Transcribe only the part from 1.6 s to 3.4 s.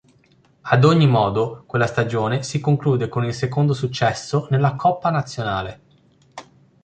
quella stagione si conclude con il